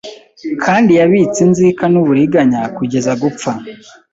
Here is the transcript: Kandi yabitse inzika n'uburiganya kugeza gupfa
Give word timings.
Kandi 0.63 0.91
yabitse 0.99 1.37
inzika 1.47 1.83
n'uburiganya 1.91 2.61
kugeza 2.75 3.11
gupfa 3.21 3.51